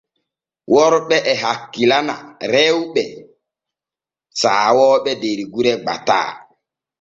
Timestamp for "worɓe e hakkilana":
0.71-2.15